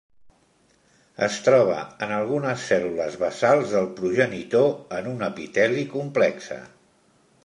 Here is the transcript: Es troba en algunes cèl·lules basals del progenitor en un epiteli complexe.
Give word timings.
Es 1.25 1.35
troba 1.47 1.75
en 2.05 2.13
algunes 2.15 2.63
cèl·lules 2.71 3.17
basals 3.25 3.75
del 3.75 3.89
progenitor 3.99 4.67
en 5.01 5.11
un 5.15 5.25
epiteli 5.29 5.85
complexe. 5.93 6.59